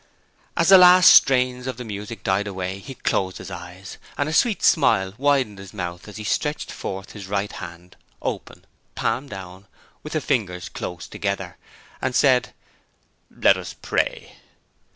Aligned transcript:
As 0.57 0.69
the 0.69 0.79
last 0.79 1.13
strains 1.13 1.67
of 1.67 1.77
the 1.77 1.85
music 1.85 2.23
died 2.23 2.47
away, 2.47 2.79
he 2.79 2.95
closed 2.95 3.37
his 3.37 3.51
eyes 3.51 3.99
and 4.17 4.27
a 4.27 4.33
sweet 4.33 4.63
smile 4.63 5.13
widened 5.19 5.59
his 5.59 5.75
mouth 5.75 6.07
as 6.07 6.17
he 6.17 6.23
stretched 6.23 6.71
forth 6.71 7.11
his 7.11 7.27
right 7.27 7.51
hand, 7.51 7.97
open, 8.19 8.65
palm 8.95 9.27
down, 9.29 9.67
with 10.01 10.13
the 10.13 10.19
fingers 10.21 10.69
close 10.69 11.07
together, 11.07 11.55
and 12.01 12.15
said: 12.15 12.51
'Let 13.29 13.57
us 13.57 13.75
pray.' 13.79 14.37